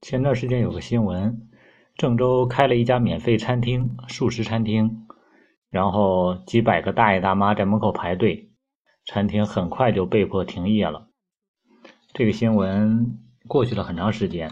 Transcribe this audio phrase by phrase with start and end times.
[0.00, 1.50] 前段时间有个新闻，
[1.94, 5.06] 郑州开了一家免费餐厅，素食餐厅，
[5.68, 8.50] 然后几百个大爷大妈在门口排队，
[9.04, 11.08] 餐厅很快就被迫停业了。
[12.14, 14.50] 这个新闻过去了很长时间，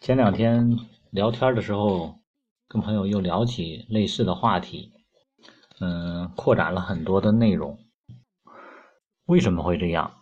[0.00, 0.76] 前两天
[1.10, 2.18] 聊天的时候，
[2.66, 4.92] 跟朋友又聊起类似的话题，
[5.78, 7.78] 嗯，扩展了很多的内容。
[9.26, 10.12] 为什么会这样？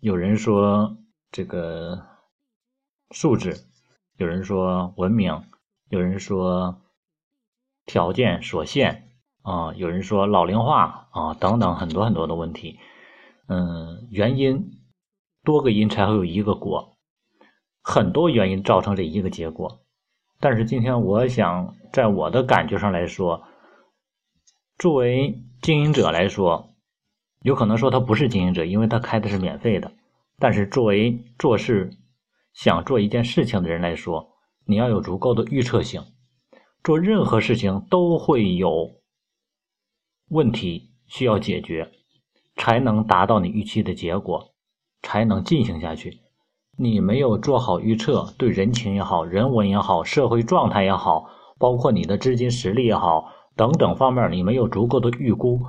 [0.00, 0.96] 有人说
[1.30, 2.06] 这个
[3.12, 3.69] 素质。
[4.20, 5.44] 有人说文明，
[5.88, 6.82] 有人说
[7.86, 9.08] 条件所限
[9.40, 12.78] 啊，有人说老龄化啊，等等很多很多的问题。
[13.48, 14.72] 嗯，原因
[15.42, 16.98] 多个因才会有一个果，
[17.82, 19.80] 很多原因造成这一个结果。
[20.38, 23.42] 但是今天我想，在我的感觉上来说，
[24.76, 26.74] 作为经营者来说，
[27.40, 29.92] 有可能说他不是经营者，因为他开的是免费的。
[30.38, 31.96] 但是作为做事。
[32.52, 34.28] 想做一件事情的人来说，
[34.66, 36.02] 你要有足够的预测性。
[36.82, 39.02] 做任何事情都会有
[40.30, 41.92] 问题需要解决，
[42.56, 44.54] 才能达到你预期的结果，
[45.02, 46.20] 才能进行下去。
[46.78, 51.26] 你没有做好预测，对人情也好，人文也好，社会状态也好，
[51.58, 55.60] 包括你的资金实力也好，等等方面，你没有足够的预估，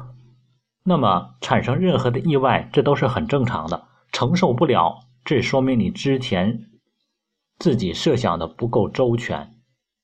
[0.85, 3.87] 那么产生任何的意外，这都是很正常的。
[4.13, 6.70] 承受不了，这说明你之前。
[7.61, 9.61] 自己设想的不够周全，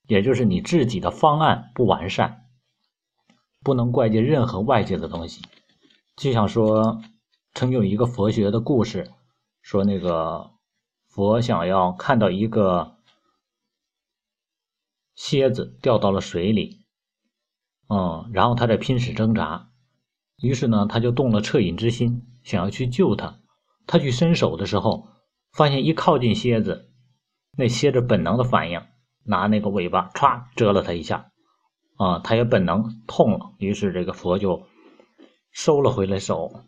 [0.07, 2.45] 也就是你自己的方案不完善，
[3.63, 5.41] 不能怪罪任何外界的东西。
[6.15, 7.01] 就像说，
[7.55, 9.09] 曾有一个佛学的故事，
[9.63, 10.51] 说那个
[11.07, 12.97] 佛想要看到一个
[15.15, 16.85] 蝎子掉到了水里，
[17.89, 19.71] 嗯，然后他在拼死挣扎，
[20.43, 23.39] 于是呢，他就动了恻隐之心，想要去救他。
[23.87, 25.07] 他去伸手的时候，
[25.53, 26.83] 发现一靠近蝎子。
[27.57, 28.81] 那蝎子本能的反应，
[29.25, 31.31] 拿那个尾巴歘蛰了他一下，
[31.97, 34.67] 啊，他也本能痛了，于是这个佛就
[35.51, 36.63] 收了回来手。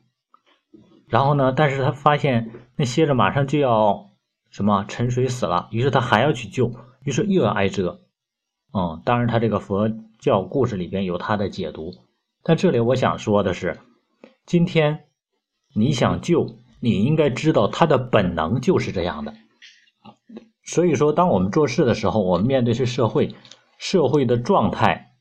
[1.08, 4.10] 然后呢，但是他发现那蝎子马上就要
[4.50, 8.00] 什么沉水死了，于是他还要去救，于是又要挨蛰。
[8.74, 11.94] 嗯，当然他这个佛教故事里边有他的解读，
[12.44, 13.80] 但这里我想说的是，
[14.48, 15.06] 今天
[15.76, 19.36] 你想救，你应该知道他的本能就是这样的。
[20.72, 23.34] 所以说，当我们做事的时候，我们面对是社会，
[23.80, 25.14] 社会的状态、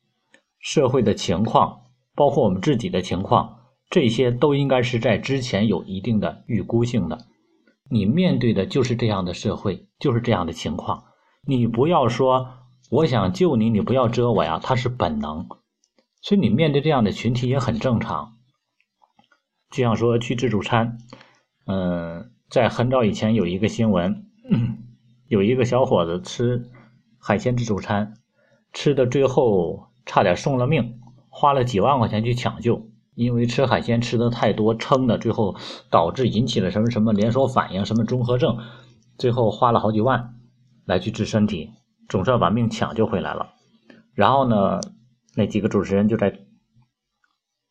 [0.60, 1.81] 社会的情况，
[2.14, 3.56] 包括我们自己的情况，
[3.88, 7.25] 这些都应该是在之前有一定的预估性的。
[7.91, 11.04] 你面对的就是这样的社会，就是这样的情况。
[11.47, 12.47] 你不要说
[12.91, 15.48] 我想救你，你不要蛰我呀，它是本能。
[16.20, 18.34] 所以你面对这样的群体也很正常。
[19.70, 20.98] 就像说去自助餐，
[21.64, 24.28] 嗯，在很早以前有一个新闻。
[25.28, 26.71] 有一个小伙子吃
[27.19, 28.15] 海鲜自助餐，
[28.72, 35.56] 吃的最后差点送了命，花了几万块钱去抢救，因为吃海鲜吃的太多，撑的最后
[35.91, 38.59] 导致引起了什么什么连锁反应，什么综合症，
[39.19, 40.34] 最后花了好几万
[40.87, 41.72] 来去治身体，
[42.09, 43.50] 总算把命抢救回来了。
[44.15, 44.81] 然后呢，
[45.34, 46.38] 那几个主持人就在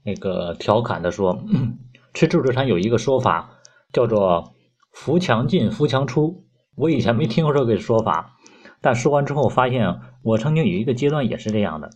[0.03, 1.43] 那个调侃的说，
[2.13, 3.49] 吃自助餐有一个说法
[3.91, 4.53] 叫做
[4.93, 6.43] “扶墙进，扶墙出”。
[6.77, 8.37] 我以前没听过这个说法，
[8.81, 11.89] 但说完之后发现，我曾经有一个阶段也是这样的。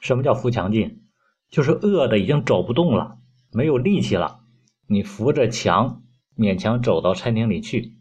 [0.00, 1.02] 什么叫扶墙进？
[1.50, 3.18] 就是饿的已经走不动了，
[3.50, 4.38] 没有力气了，
[4.86, 6.04] 你扶着墙
[6.36, 7.96] 勉强走到餐厅里去，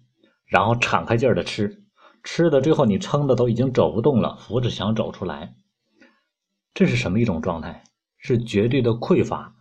[0.46, 1.84] 然后敞开劲儿的吃，
[2.24, 5.56] 吃的最后你撑的都已经走不动了，扶着墙走出来。
[6.75, 7.84] 这是什么一种状态？
[8.20, 9.56] 是绝对的匮乏。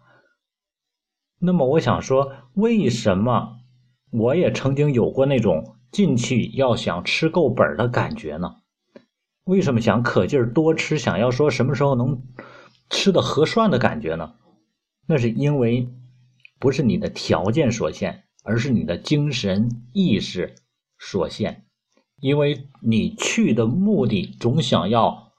[1.38, 3.56] 那么我想说，为什么
[4.10, 5.76] 我也曾经有过那种？
[5.90, 8.56] 进去要想吃够本的感觉呢？
[9.44, 10.98] 为什么想可劲儿多吃？
[10.98, 12.22] 想要说什么时候能
[12.88, 14.34] 吃的合算的感觉呢？
[15.06, 15.88] 那是因为
[16.60, 20.54] 不是你的条件所限，而是你的精神意识
[20.98, 21.64] 所限。
[22.20, 25.32] 因为你去的目的总想要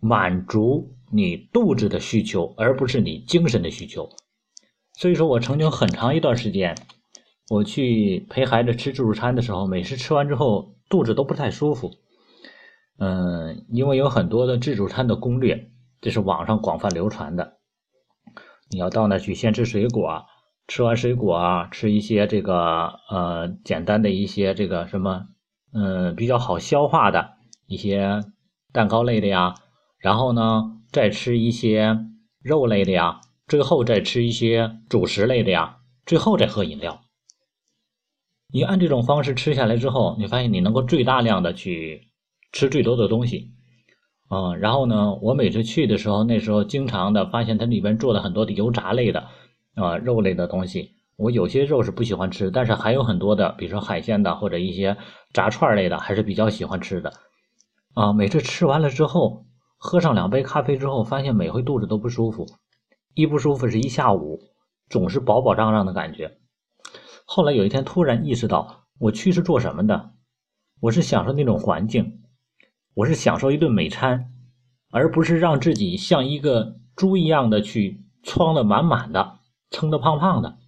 [0.00, 4.10] 满足你肚子的需求，而不是你精神的需求。
[4.94, 6.76] 所以说我曾经很长一段时间。
[7.52, 11.90] 我去陪孩子吃自助餐的时候，每次吃完之后肚子都不太舒服。
[12.98, 15.70] 嗯，因为有很多的自助餐的攻略，
[16.00, 17.58] 这是网上广泛流传的。
[18.70, 20.24] 你要到那去先吃水果，
[20.66, 25.26] 吃完水果啊，吃一些这个呃简单的一些这个什么
[25.74, 27.32] 嗯比较好消化的
[27.66, 28.22] 一些
[28.72, 29.56] 蛋糕类的呀，
[29.98, 31.98] 然后呢再吃一些
[32.42, 37.01] 肉类的呀，最后再吃一些主食类的呀，最后再喝饮料。
[38.52, 42.02] 你按这种方式吃下来之后，你发现你能够最大量的去
[42.52, 43.50] 吃最多的东西，
[44.28, 49.26] 嗯，然后呢，我每次去的时候，那时候经常的发现它里边做了很多的油炸类的
[49.74, 50.90] 啊肉类的东西。
[51.16, 54.96] 我有些肉是不喜欢吃，但是还有很多的，比如说海鲜的或者一些
[55.32, 57.10] 炸串类的，还是比较喜欢吃的。
[57.94, 59.46] 啊，每次吃完了之后，
[59.78, 62.46] 喝上两杯咖啡之后，发现每回肚子都不舒服，
[63.14, 64.40] 一不舒服是一下午，
[64.90, 66.36] 总是饱饱胀胀的感觉。
[67.34, 70.10] 后来有一天突然意识到，我去是做什么的？
[70.80, 72.20] 我是享受那种环境，
[72.92, 74.30] 我是享受一顿美餐，
[74.90, 79.38] 而不是让自己像一个猪一样的去装的满满的，
[79.70, 80.58] 撑得胖胖的。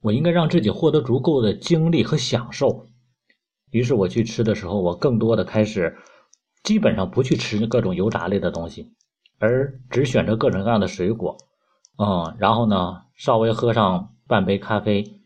[0.00, 2.86] 我应该让自己获得足够的精力和享受。
[3.70, 5.98] 于是我去吃的时候，我更多的开始
[6.62, 8.94] 基本上不去吃各种油炸类的东西，
[9.38, 11.36] 而只选择各种各样的水果，
[11.98, 15.20] 嗯，然后呢，稍微喝上半杯咖啡，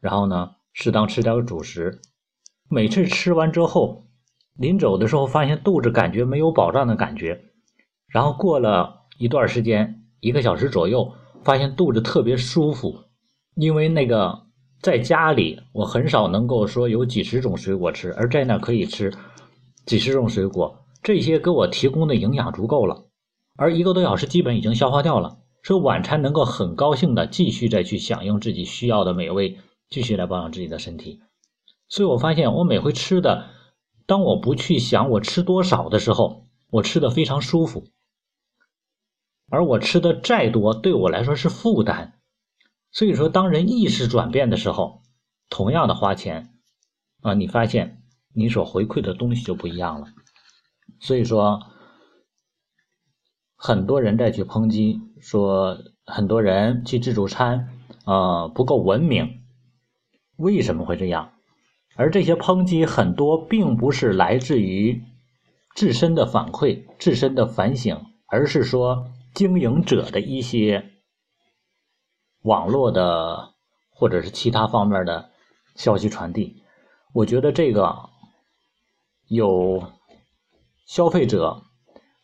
[0.00, 2.00] 然后呢，适当吃点主食。
[2.68, 4.04] 每次吃完之后，
[4.56, 7.40] 临走的时候发现肚子感觉没有饱胀的感觉，
[8.08, 11.12] 然后过了一段时间，一个小时左右，
[11.42, 13.04] 发现肚子特别舒服。
[13.54, 14.46] 因为那个
[14.80, 19.12] 在家里，我很少能够说有几十种水果吃，而在那可以吃
[19.84, 23.06] 几十种水果，这些给我提供的营养足够了，
[23.56, 29.58] 而一个多小时基本已经消化掉了，所以晚餐能够很高兴的继续再去享用自己需要的美味，
[29.88, 31.20] 继续来保养自己的身体。
[31.88, 33.50] 所以我发现，我每回吃的，
[34.06, 37.88] 当我不去想我吃多少的时候，我吃的非常舒服，
[39.48, 42.20] 而我吃的再多，对我来说是负担。
[42.90, 45.02] 所以说，当人意识转变的时候，
[45.48, 46.54] 同样的花钱，
[47.22, 48.02] 啊，你发现
[48.34, 50.08] 你所回馈的东西就不一样了。
[51.00, 51.62] 所以说，
[53.56, 59.37] 很多人在去抨击说，很多人去自助餐啊不够文明，
[60.38, 61.32] 为什么会这样？
[61.96, 65.02] 而这些抨击很多并不是来自于
[65.74, 70.90] 自身的反馈、自身的反省，而是说经营者的一些。
[72.42, 73.52] 网络的
[73.90, 75.28] 或者是其他方面的
[75.74, 76.62] 消息传递，
[77.12, 78.08] 我觉得这个
[79.26, 79.82] 有
[80.86, 81.64] 消费者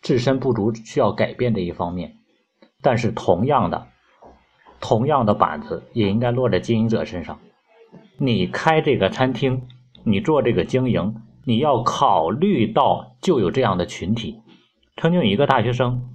[0.01, 2.17] 自身不足需要改变的一方面，
[2.81, 3.89] 但是同样的，
[4.81, 7.41] 同样的板子也应该落在经营者身上。
[8.19, 9.67] 你开这个餐厅，
[10.05, 14.43] 你做这个经营，你要考虑到就有这样的群体。
[14.97, 16.11] 曾经有一个大学生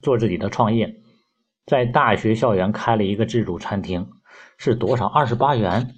[0.00, 0.94] 做自己的创业。
[1.66, 4.08] 在大学校园开了一个自助餐厅，
[4.56, 5.06] 是多少？
[5.06, 5.94] 二十八元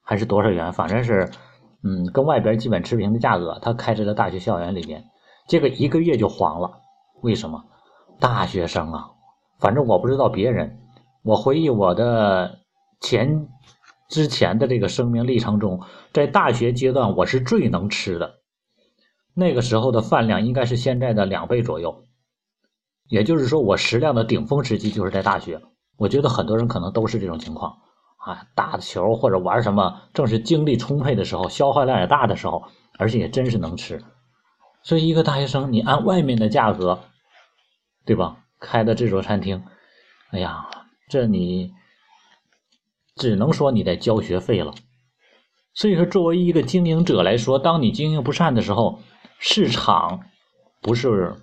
[0.00, 0.72] 还是多少元？
[0.72, 1.28] 反正是，
[1.82, 3.58] 嗯，跟外边基本持平的价格。
[3.60, 5.04] 他开在了大学校园里边，
[5.48, 6.82] 结果一个月就黄了。
[7.22, 7.64] 为什么？
[8.20, 9.10] 大学生啊，
[9.58, 10.78] 反正我不知道别人。
[11.24, 12.60] 我回忆我的
[13.00, 13.48] 前
[14.08, 15.82] 之前的这个生命历程中，
[16.12, 18.40] 在大学阶段我是最能吃的，
[19.34, 22.04] 那个时候的饭量应该是现在的两倍左右。
[23.08, 25.60] 也就是说，我食量的顶峰时期就是在大学。
[25.96, 27.78] 我觉得很多人可能都是这种情况
[28.18, 32.64] 啊，打球或者玩什么，正是精力充沛的时候，消耗量也大的时候，
[32.98, 34.02] 而且也真是能吃。
[34.82, 37.00] 所以，一个大学生，你按外面的价格，
[38.06, 38.44] 对吧？
[38.60, 39.64] 开的这桌餐厅，
[40.30, 40.66] 哎呀，
[41.08, 41.72] 这你
[43.18, 44.72] 只能说你在交学费了。
[45.74, 49.00] 所以说，作为一个经营者来说，当你经营不善的时候，
[49.38, 50.20] 市场
[50.80, 51.34] 不是。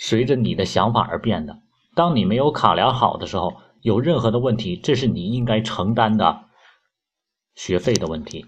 [0.00, 1.58] 随着你的想法而变的。
[1.96, 6.44] 当你没有考量好的时候，有任何的问题，这是你应该承担的
[7.56, 8.46] 学费的问题，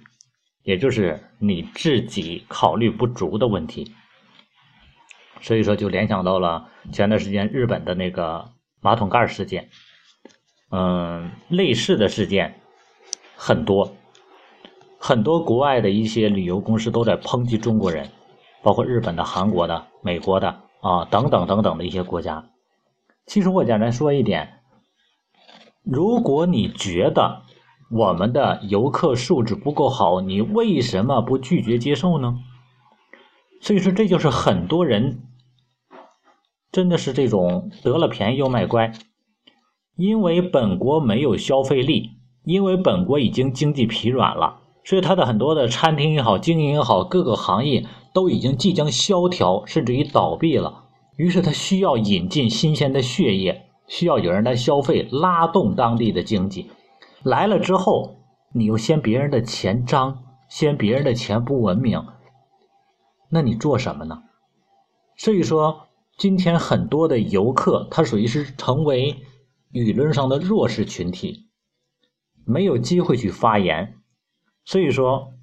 [0.62, 3.92] 也就是你自己考虑不足的问题。
[5.40, 9.70] 所以说，就联想到了前段时间日本的那个马桶盖事件。
[10.70, 12.60] 嗯，类似的事件
[13.36, 13.92] 很多，
[14.98, 18.08] 很多国外的一些旅游公司都在抨击中国人，
[18.62, 20.62] 包括日本的、韩国的、美国的。
[20.82, 22.48] 啊，等等等等的一些国家，
[23.26, 24.62] 其实我简单说一点，
[25.82, 27.42] 如果你觉得
[27.90, 32.38] 我们的游客素质不够好，你为什么不拒绝接受呢？
[33.60, 35.20] 所以说，这就是很多人
[36.72, 38.90] 真的是这种得了便宜又卖乖，
[39.96, 42.10] 因为本国没有消费力，
[42.44, 47.86] 因为本国已经经济疲软了，所以它的很多的餐厅也好，经营也好，各个行业。
[48.12, 50.82] 都已经即将萧条，甚至于倒闭了。
[51.16, 56.72] 于是他需要引进新鲜的血液，需要有人来消费，拉动当地的经济。
[57.22, 58.16] 来了之后，
[58.52, 62.04] 你又嫌别人的钱脏，嫌别人的钱不文明，
[63.28, 64.24] 那你做什么呢？
[65.16, 65.86] 所以说，
[66.18, 69.14] 今天很多的游客，他属于是成为
[69.72, 71.48] 舆论上的弱势群体。
[72.44, 73.98] 没有机会去发言，
[74.64, 75.34] 所以说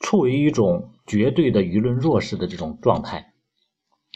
[0.00, 3.34] 处于一种绝对的舆论弱势的这种状态，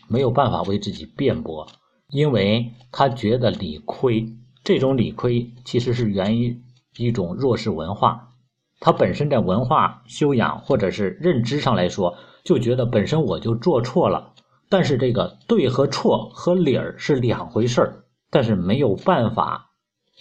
[0.09, 1.69] 没有办法为自己辩驳，
[2.09, 4.37] 因为他觉得理亏。
[4.65, 6.61] 这种理亏其实是源于
[6.97, 8.35] 一种弱势文化，
[8.81, 14.35] 他本身在文化修养或者是认知上来说，就觉得本身我就做错了，
[14.69, 19.73] 但是这个对和错和理儿是两回事儿，但是没有办法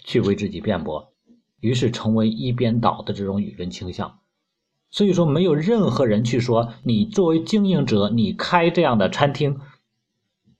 [0.04, 1.12] 去为自己辩驳，
[1.60, 4.18] 于是成为一边倒的这种舆论倾向。
[4.90, 9.60] 所以说，没有任何人去说你作为经营者，你开这样的餐厅，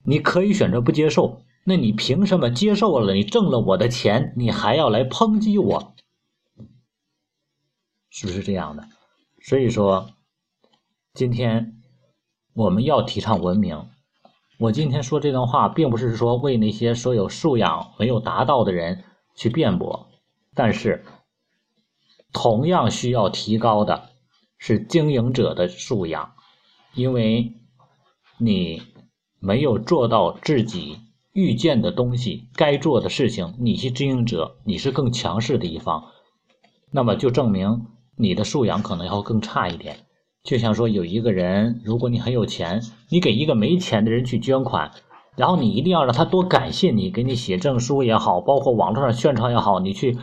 [0.05, 1.41] 你可以选择不接受。
[1.65, 3.13] 那你凭什么接受了？
[3.13, 5.93] 你挣了我的钱，你还要来抨击我，
[8.09, 8.87] 是不是这样的？
[9.41, 10.09] 所以说，
[11.13, 11.81] 今天
[12.53, 13.85] 我们要提倡文明。
[14.61, 19.03] 我今天说这段话，并不是说为那些所有素养没有达到的人
[19.33, 20.11] 去辩驳，
[20.53, 21.03] 但是
[22.31, 24.09] 同样需要提高的
[24.59, 26.33] 是经营者的素养，
[26.93, 27.55] 因为
[28.37, 28.83] 你
[29.39, 30.99] 没有做到自己。
[31.33, 36.11] 遇见的东西，该做的事情，你是经营者，你是更强势的一方，
[36.91, 37.87] 那么就证明
[38.17, 40.05] 你的素养可能要更差一点。
[40.43, 44.91] 就像说，有一个人，如果你很有钱，你给一个没钱的人去捐款，
[45.35, 50.17] 然后你一定要让他多感谢你，给你写证书也好，包括网络上宣传也好，你去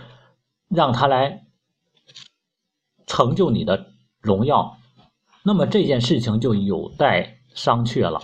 [0.68, 1.46] 让他来
[3.06, 4.78] 成就你的荣耀，
[5.44, 8.22] 那么这件事情就有待商榷了。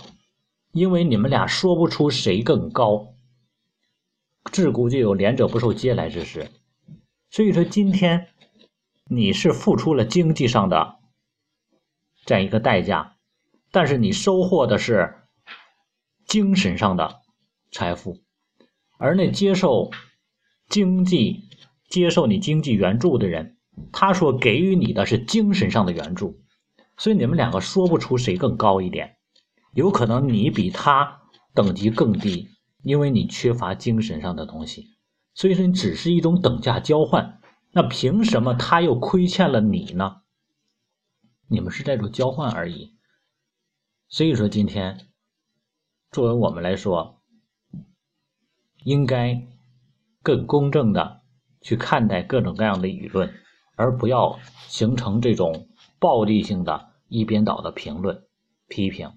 [0.73, 3.13] 因为你们俩说不出谁更高，
[4.51, 6.51] 自古就有廉者不受嗟来之食，
[7.29, 8.27] 所以说今天
[9.09, 10.97] 你是付出了经济上的
[12.25, 13.15] 这样一个代价，
[13.71, 15.15] 但是你收获的是
[16.25, 17.21] 精神上的
[17.71, 18.17] 财富，
[18.97, 19.91] 而那接受
[20.67, 21.43] 经济、
[21.87, 23.57] 接受你经济援助的人，
[23.91, 26.41] 他说给予你的是精神上的援助，
[26.97, 29.17] 所以你们两个说不出谁更高一点。
[29.73, 31.21] 有可能你比他
[31.53, 32.47] 等级更低，
[32.81, 34.87] 因为你缺乏精神上的东西，
[35.33, 37.39] 所以说你只是一种等价交换。
[37.71, 40.21] 那凭什么他又亏欠了你呢？
[41.47, 42.95] 你们是在做交换而已。
[44.07, 45.07] 所以说今天，
[46.11, 47.21] 作为我们来说，
[48.83, 49.47] 应该
[50.21, 51.21] 更公正的
[51.61, 53.33] 去看待各种各样的舆论，
[53.75, 58.23] 而不要形成这种暴力性的一边倒的评论
[58.67, 59.11] 批评。